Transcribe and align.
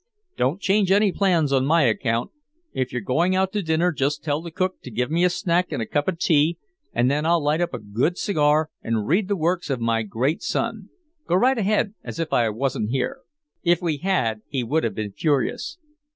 Don't 0.35 0.59
change 0.59 0.89
any 0.89 1.11
plans 1.11 1.53
on 1.53 1.63
my 1.67 1.83
account. 1.83 2.31
If 2.73 2.91
you're 2.91 3.03
going 3.03 3.35
out 3.35 3.51
to 3.53 3.61
dinner 3.61 3.91
just 3.91 4.23
tell 4.23 4.41
the 4.41 4.49
cook 4.49 4.81
to 4.81 4.89
give 4.89 5.11
me 5.11 5.23
a 5.23 5.29
snack 5.29 5.71
and 5.71 5.79
a 5.79 5.85
cup 5.85 6.07
of 6.07 6.17
tea, 6.17 6.57
and 6.91 7.11
then 7.11 7.23
I'll 7.23 7.39
light 7.39 7.61
a 7.61 7.67
good 7.67 8.17
cigar 8.17 8.71
and 8.81 9.05
read 9.05 9.27
the 9.27 9.35
works 9.37 9.69
of 9.69 9.79
my 9.79 10.01
great 10.01 10.41
son. 10.41 10.89
Go 11.27 11.35
right 11.35 11.55
ahead 11.59 11.93
as 12.03 12.19
if 12.19 12.33
I 12.33 12.49
wasn't 12.49 12.89
here." 12.89 13.19
If 13.61 13.79
we 13.79 13.97
had 13.97 14.41
he 14.47 14.63
would 14.63 14.83
have 14.83 14.95
been 14.95 15.11
furious. 15.11 15.77